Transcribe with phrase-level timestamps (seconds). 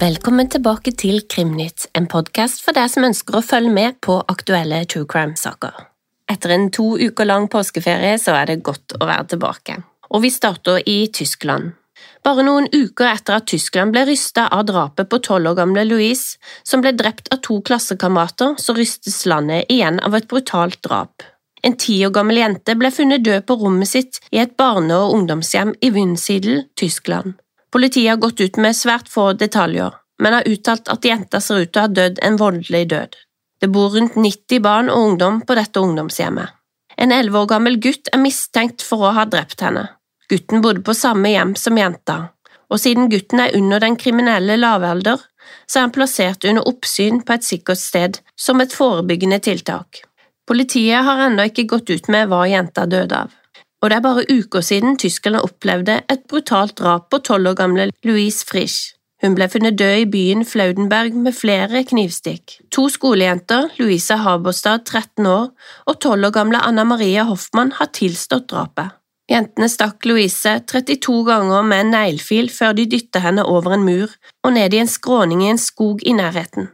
[0.00, 4.78] Velkommen tilbake til Krimnytt, en podkast for deg som ønsker å følge med på aktuelle
[4.88, 5.74] true crime-saker.
[6.30, 9.76] Etter en to uker lang påskeferie så er det godt å være tilbake,
[10.08, 11.74] og vi starter i Tyskland.
[12.26, 16.36] Bare noen uker etter at Tyskland ble rystet av drapet på tolv år gamle Louise,
[16.62, 21.24] som ble drept av to klassekamerater, så rystes landet igjen av et brutalt drap.
[21.62, 25.16] En ti år gammel jente ble funnet død på rommet sitt i et barne- og
[25.16, 27.34] ungdomshjem i Wünsiedel, Tyskland.
[27.72, 31.72] Politiet har gått ut med svært få detaljer, men har uttalt at jenta ser ut
[31.72, 33.16] til å ha dødd en voldelig død.
[33.60, 36.56] Det bor rundt 90 barn og ungdom på dette ungdomshjemmet.
[37.00, 39.86] En elleve år gammel gutt er mistenkt for å ha drept henne.
[40.30, 42.20] Gutten bodde på samme hjem som jenta,
[42.70, 45.18] og siden gutten er under den kriminelle lavalder,
[45.66, 50.04] så er han plassert under oppsyn på et sikkert sted som et forebyggende tiltak.
[50.46, 53.36] Politiet har ennå ikke gått ut med hva jenta døde av
[53.80, 57.88] og det er bare uker siden tyskerne opplevde et brutalt drap på tolv år gamle
[58.04, 58.94] Louise Frisch.
[59.20, 62.56] Hun ble funnet død i byen Flaudenberg med flere knivstikk.
[62.72, 65.50] To skolejenter, Louisa Haberstad, 13 år,
[65.86, 68.96] og tolv år gamle Anna Maria Hoffmann har tilstått drapet.
[69.30, 74.10] Jentene stakk Louise 32 ganger med en neglefil før de dytta henne over en mur
[74.42, 76.66] og ned i en skråning i en skog i nærheten.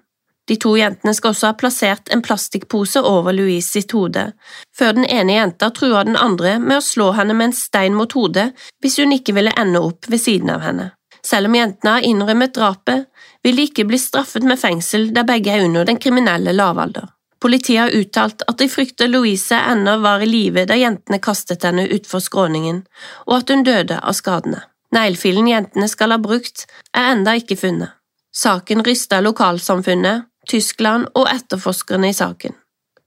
[0.46, 4.28] De to jentene skal også ha plassert en plastikkpose over Louise sitt hode,
[4.76, 8.14] før den ene jenta trua den andre med å slå henne med en stein mot
[8.16, 10.92] hodet hvis hun ikke ville ende opp ved siden av henne.
[11.26, 13.08] Selv om jentene har innrømmet drapet,
[13.42, 17.10] vil de ikke bli straffet med fengsel der begge er under den kriminelle lavalder.
[17.42, 21.84] Politiet har uttalt at de frykter Louise ennå var i live da jentene kastet henne
[21.92, 22.82] utfor skråningen,
[23.26, 24.62] og at hun døde av skadene.
[24.94, 26.64] Neglefilen jentene skal ha brukt,
[26.96, 27.92] er enda ikke funnet.
[28.36, 32.54] Saken ryster lokalsamfunnet, Tyskland og etterforskerne i saken.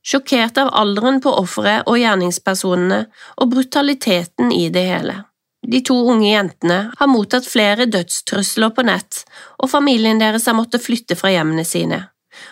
[0.06, 3.04] Sjokkert av alderen på offeret og gjerningspersonene
[3.38, 5.18] og brutaliteten i det hele.
[5.68, 9.24] De to unge jentene har mottatt flere dødstrusler på nett,
[9.60, 12.06] og familien deres har måttet flytte fra hjemmene sine,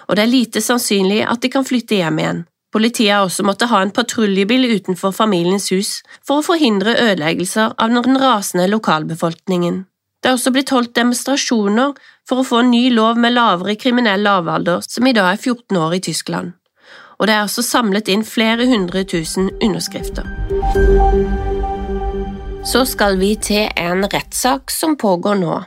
[0.07, 2.45] og det er lite sannsynlig at de kan flytte hjem igjen.
[2.73, 7.93] Politiet har også måttet ha en patruljebil utenfor familiens hus for å forhindre ødeleggelser av
[7.93, 9.85] den rasende lokalbefolkningen.
[10.21, 11.93] Det er også blitt holdt demonstrasjoner
[12.27, 15.77] for å få en ny lov med lavere kriminell lavalder, som i dag er 14
[15.79, 16.51] år i Tyskland,
[17.17, 20.27] og det er også samlet inn flere hundre tusen underskrifter.
[22.67, 25.61] Så skal vi til en rettssak som pågår nå.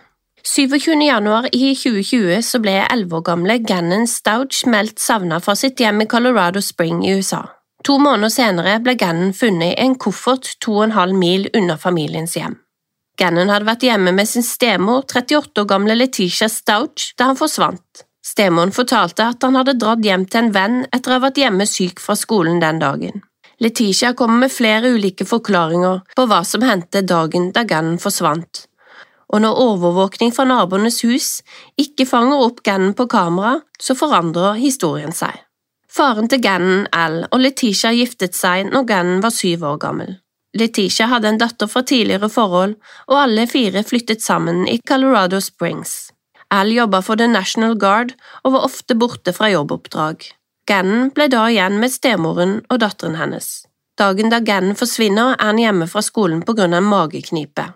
[0.56, 1.02] 27.
[1.02, 6.02] januar i 2020 så ble 11 år gamle Gannon Stouch meldt savna fra sitt hjem
[6.02, 7.44] i Colorado Spring i USA.
[7.86, 12.56] To måneder senere ble Gannon funnet i en koffert 2,5 mil unna familiens hjem.
[13.20, 18.02] Gannon hadde vært hjemme med sin stemor, 38 år gamle Letitia Stouch, da han forsvant.
[18.26, 21.68] Stemoren fortalte at han hadde dratt hjem til en venn etter å ha vært hjemme
[21.68, 23.22] syk fra skolen den dagen.
[23.62, 28.64] Letitia kommer med flere ulike forklaringer på hva som hendte dagen da Gannon forsvant,
[29.30, 31.28] og når overvåkning fra naboenes hus
[31.78, 35.36] ikke fanger opp Gannon på kamera, så forandrer historien seg.
[35.90, 40.18] Faren til Gannon, Al, og Letitia giftet seg når Gannon var syv år gammel.
[40.58, 42.76] Letitia hadde en datter fra tidligere forhold,
[43.06, 46.10] og alle fire flyttet sammen i Colorado Springs.
[46.50, 50.26] Al jobba for The National Guard og var ofte borte fra jobboppdrag.
[50.66, 53.64] Gannon ble da igjen med stemoren og datteren hennes.
[53.98, 57.66] Dagen da Gannon forsvinner, er han hjemme fra skolen på grunn av mageknipe.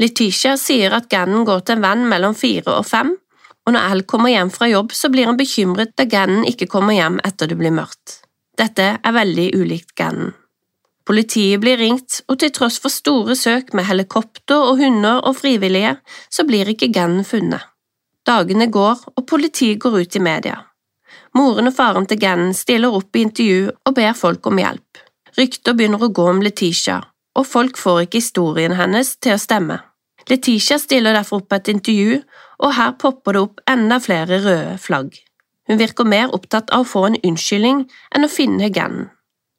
[0.00, 3.14] Letitia sier at Gannon går til en venn mellom fire og fem,
[3.66, 6.94] og når Al kommer hjem fra jobb, så blir han bekymret da Gannon ikke kommer
[6.94, 8.20] hjem etter det blir mørkt.
[8.56, 10.34] Dette er veldig ulikt Gannon.
[11.06, 15.96] Politiet blir ringt, og til tross for store søk med helikopter og hunder og frivillige,
[16.30, 17.62] så blir ikke Gannon funnet.
[18.26, 20.56] Dagene går, og politiet går ut i media.
[21.38, 25.02] Moren og faren til Gannon stiller opp i intervju og ber folk om hjelp.
[25.36, 27.02] Rykter begynner å gå om Letitia,
[27.36, 29.78] og folk får ikke historien hennes til å stemme.
[30.26, 32.22] Letitia stiller derfor opp et intervju,
[32.64, 35.12] og her popper det opp enda flere røde flagg.
[35.68, 37.84] Hun virker mer opptatt av å få en unnskyldning
[38.14, 39.10] enn å finne Gannon.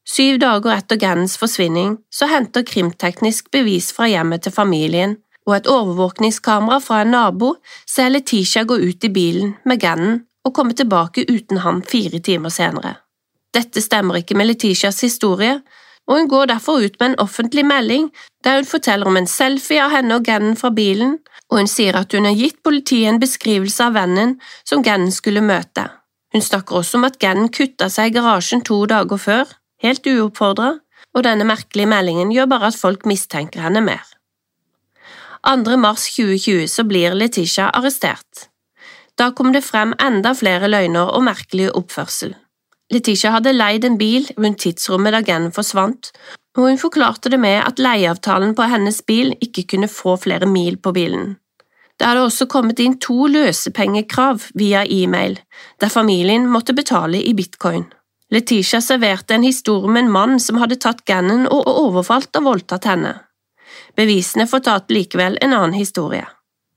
[0.07, 5.67] Syv dager etter Gannons forsvinning så henter krimteknisk bevis fra hjemmet til familien, og et
[5.71, 7.53] overvåkningskamera fra en nabo
[7.87, 12.51] ser Letitia gå ut i bilen med Gannon og komme tilbake uten ham fire timer
[12.55, 12.95] senere.
[13.55, 15.59] Dette stemmer ikke med Letitias historie,
[16.07, 18.09] og hun går derfor ut med en offentlig melding
[18.45, 21.17] der hun forteller om en selfie av henne og Gannon fra bilen,
[21.51, 24.37] og hun sier at hun har gitt politiet en beskrivelse av vennen
[24.67, 25.87] som Gannon skulle møte.
[26.33, 30.75] Hun snakker også om at Gannon kutta seg i garasjen to dager før, helt uoppfordra,
[31.15, 34.03] og denne merkelige meldingen gjør bare at folk mistenker henne mer.
[35.47, 35.77] 2.
[35.79, 38.47] mars 2020 så blir Letitia arrestert.
[39.17, 42.35] Da kom det frem enda flere løgner og merkelig oppførsel.
[42.93, 46.13] Letitia hadde leid en bil rundt tidsrommet da Gannon forsvant,
[46.57, 50.79] og hun forklarte det med at leieavtalen på hennes bil ikke kunne få flere mil
[50.79, 51.35] på bilen.
[51.97, 55.39] Det hadde også kommet inn to løsepengekrav via e-mail,
[55.81, 57.87] der familien måtte betale i bitcoin.
[58.31, 62.87] Letitia serverte en historie med en mann som hadde tatt Gannon og overfalt og voldtatt
[62.87, 63.13] henne.
[63.97, 66.25] Bevisene fortalte likevel en annen historie.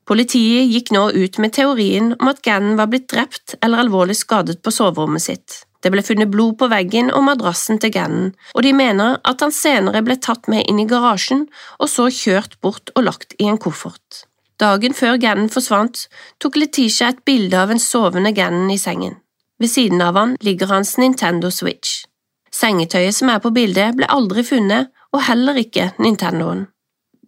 [0.09, 4.59] Politiet gikk nå ut med teorien om at Gannon var blitt drept eller alvorlig skadet
[4.63, 5.61] på soverommet sitt.
[5.81, 9.55] Det ble funnet blod på veggen og madrassen til Gannon, og de mener at han
[9.55, 11.47] senere ble tatt med inn i garasjen
[11.79, 14.27] og så kjørt bort og lagt i en koffert.
[14.61, 16.05] Dagen før Gannon forsvant,
[16.39, 19.17] tok Letitia et bilde av en sovende Gannon i sengen.
[19.61, 22.05] Ved siden av han ligger hans Nintendo Switch.
[22.53, 26.67] Sengetøyet som er på bildet, ble aldri funnet, og heller ikke Nintendoen.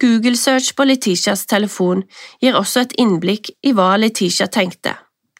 [0.01, 2.03] Google-search på Letitias telefon
[2.41, 4.95] gir også et innblikk i hva Letitia tenkte.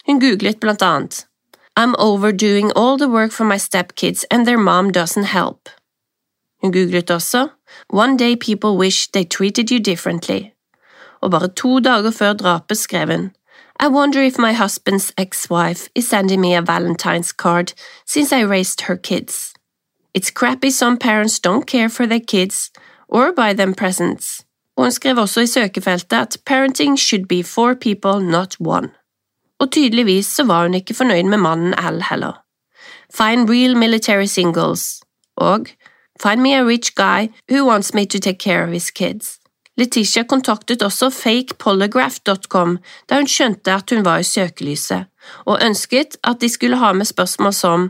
[0.07, 1.23] Hun googlet blant annet
[1.75, 5.69] I'm overdoing all the work for my stepkids and their mom doesn't help.
[6.61, 7.47] Hun googlet også
[7.89, 10.53] One day people wish they treated you differently
[11.23, 13.31] og bare to dager før drapet skrev hun
[13.79, 17.73] I wonder if my husband's ex-wife is sending me a Valentine's card
[18.05, 19.53] since I raised her kids.
[20.13, 22.71] It's crappy some parents don't care for their kids
[23.07, 24.45] or buy them presents.
[24.77, 28.89] Og hun skrev også i søkefeltet at parenting should be four people, not one.
[29.63, 32.41] Og tydeligvis så var hun ikke fornøyd med mannen Al heller.
[33.13, 35.01] Find real military singles
[35.37, 35.67] og
[36.21, 39.39] Find me a rich guy who wants me to take care of his kids.
[39.77, 42.77] Letitia kontaktet også fakepolygraph.com
[43.09, 45.05] da hun skjønte at hun var i søkelyset,
[45.45, 47.89] og ønsket at de skulle ha med spørsmål som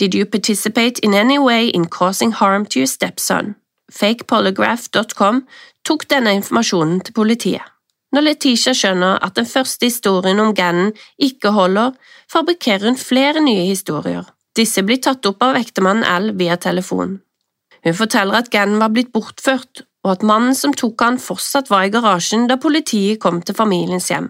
[0.00, 3.54] Did you participate in any way in causing harm to your stepson?
[3.92, 5.46] Fakepolygraph.com
[5.84, 7.73] tok denne informasjonen til politiet.
[8.14, 11.96] Når Letitia skjønner at den første historien om Gannon ikke holder,
[12.30, 14.28] fabrikkerer hun flere nye historier.
[14.54, 17.16] Disse blir tatt opp av ektemannen Al via telefon.
[17.82, 21.88] Hun forteller at Gannon var blitt bortført, og at mannen som tok han fortsatt var
[21.88, 24.28] i garasjen da politiet kom til familiens hjem.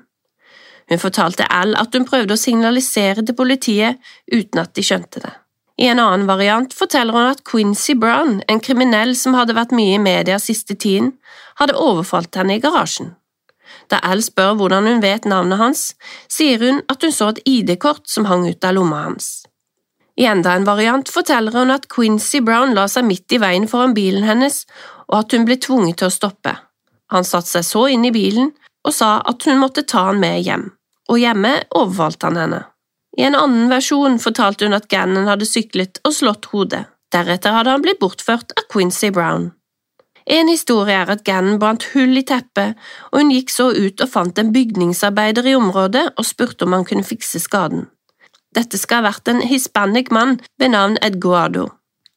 [0.89, 4.01] Hun fortalte Al at hun prøvde å signalisere til politiet
[4.33, 5.33] uten at de skjønte det.
[5.81, 9.99] I en annen variant forteller hun at Quincy Brown, en kriminell som hadde vært mye
[9.99, 11.17] i media siste tiden,
[11.61, 13.13] hadde overfalt henne i garasjen.
[13.93, 15.83] Da Al spør hvordan hun vet navnet hans,
[16.29, 19.45] sier hun at hun så et ID-kort som hang ut av lomma hans.
[20.17, 23.97] I enda en variant forteller hun at Quincy Brown la seg midt i veien foran
[23.97, 24.63] bilen hennes
[25.09, 26.55] og at hun ble tvunget til å stoppe.
[27.13, 28.53] Han satte seg så inn i bilen
[28.85, 30.69] og sa at hun måtte ta han med hjem,
[31.11, 32.63] og hjemme overfalt han henne.
[33.19, 36.85] I en annen versjon fortalte hun at Gannon hadde syklet og slått hodet.
[37.15, 39.53] Deretter hadde han blitt bortført av Quincy Brown.
[40.27, 42.79] En historie er at Gannon brant hull i teppet,
[43.13, 46.87] og hun gikk så ut og fant en bygningsarbeider i området og spurte om han
[46.89, 47.91] kunne fikse skaden.
[48.57, 51.69] Dette skal ha vært en hispanic mann ved navn Edguardo.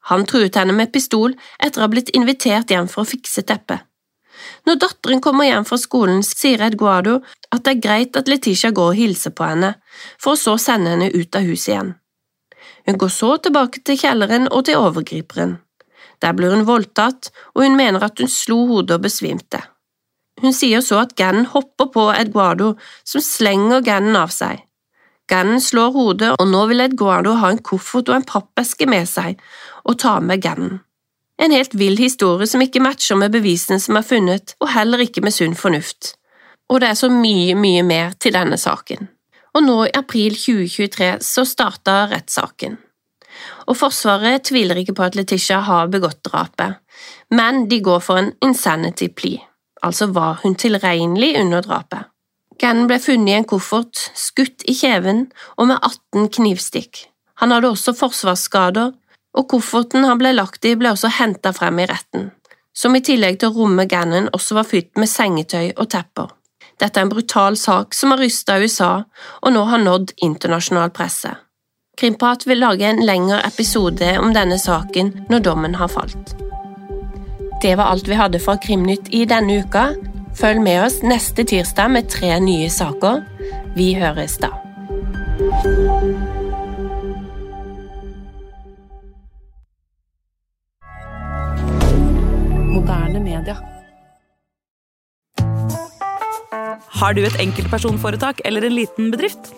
[0.07, 3.83] Han truet henne med pistol etter å ha blitt invitert hjem for å fikse teppet.
[4.69, 7.19] Når datteren kommer hjem fra skolen, sier Edguardo
[7.51, 9.74] at det er greit at Letitia går og hilser på henne,
[10.21, 11.95] for å så sende henne ut av huset igjen.
[12.88, 15.57] Hun går så tilbake til kjelleren og til overgriperen.
[16.22, 19.62] Der blir hun voldtatt, og hun mener at hun slo hodet og besvimte.
[20.42, 22.75] Hun sier så at Gannon hopper på Edguardo,
[23.06, 24.64] som slenger Gannon av seg.
[25.28, 29.42] Gannon slår hodet, og nå vil Edguardo ha en koffert og en pappeske med seg
[29.83, 30.80] og ta med Gannon.
[31.38, 35.21] En helt vill historie som ikke matcher med bevisene som er funnet, og heller ikke
[35.21, 36.16] med sunn fornuft.
[36.69, 39.07] Og det er så mye, mye mer til denne saken.
[39.56, 42.78] Og nå i april 2023 så starta rettssaken.
[43.68, 46.80] Og Forsvaret tviler ikke på at Letitia har begått drapet,
[47.32, 49.44] men de går for en insanity plea,
[49.84, 52.08] altså var hun tilregnelig under drapet.
[52.58, 55.28] Gannon ble funnet i en koffert, skutt i kjeven
[55.58, 57.04] og med 18 knivstikk.
[57.38, 58.96] Han hadde også forsvarsskader,
[59.38, 62.32] og kofferten han ble lagt i ble også henta frem i retten,
[62.74, 66.34] som i tillegg til å romme Gannon også var fylt med sengetøy og tepper.
[66.78, 68.92] Dette er en brutal sak som har rysta USA
[69.42, 71.34] og nå har nådd internasjonal presse.
[71.97, 76.35] Krimprat vil lage en lengre episode om denne saken når dommen har falt.
[77.63, 79.87] Det var alt vi hadde fra Krimnytt i denne uka.
[80.37, 83.23] Følg med oss neste tirsdag med tre nye saker.
[83.73, 84.54] Vi høres da.
[92.77, 93.57] Moderne media.
[97.01, 99.57] Har du et enkeltpersonforetak eller en liten bedrift?